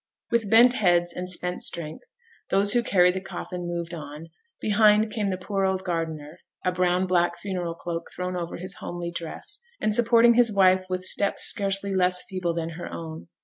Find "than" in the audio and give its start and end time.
12.55-12.69